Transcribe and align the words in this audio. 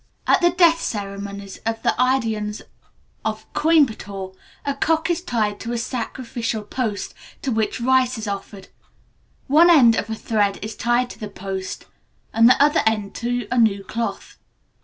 At 0.25 0.41
the 0.41 0.49
death 0.49 0.81
ceremonies 0.81 1.57
of 1.63 1.83
the 1.83 1.93
Idaiyans 2.01 2.63
of 3.23 3.45
Coimbatore, 3.53 4.33
a 4.65 4.73
cock 4.73 5.11
is 5.11 5.21
tied 5.21 5.59
to 5.59 5.73
a 5.73 5.77
sacrificial 5.77 6.63
post, 6.63 7.13
to 7.43 7.51
which 7.51 7.79
rice 7.79 8.17
is 8.17 8.27
offered. 8.27 8.69
One 9.45 9.69
end 9.69 9.95
of 9.95 10.09
a 10.09 10.15
thread 10.15 10.57
is 10.65 10.75
tied 10.75 11.11
to 11.11 11.19
the 11.19 11.29
post, 11.29 11.85
and 12.33 12.49
the 12.49 12.59
other 12.59 12.81
end 12.87 13.13
to 13.17 13.47
a 13.51 13.59
new 13.59 13.83
cloth. 13.83 14.39